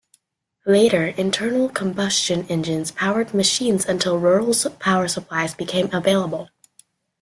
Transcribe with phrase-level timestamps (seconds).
[0.65, 6.49] Later, internal combustion engines powered machines until rural power supplies became available.